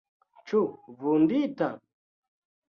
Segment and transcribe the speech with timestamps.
[0.51, 0.61] Ĉu
[1.03, 1.69] vundita?